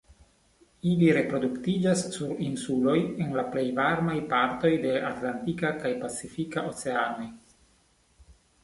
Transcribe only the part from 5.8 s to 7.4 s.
kaj Pacifika Oceanoj.